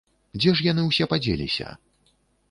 [0.39, 1.67] Дзе ж яны ўсе падзеліся?